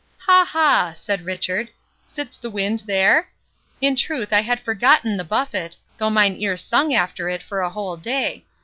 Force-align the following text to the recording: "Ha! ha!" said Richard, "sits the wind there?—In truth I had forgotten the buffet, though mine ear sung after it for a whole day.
"Ha! 0.21 0.43
ha!" 0.45 0.93
said 0.95 1.25
Richard, 1.25 1.69
"sits 2.07 2.35
the 2.35 2.49
wind 2.49 2.85
there?—In 2.87 3.95
truth 3.95 4.33
I 4.33 4.41
had 4.41 4.59
forgotten 4.59 5.15
the 5.15 5.23
buffet, 5.23 5.77
though 5.99 6.09
mine 6.09 6.37
ear 6.39 6.57
sung 6.57 6.91
after 6.91 7.29
it 7.29 7.43
for 7.43 7.61
a 7.61 7.69
whole 7.69 7.97
day. 7.97 8.43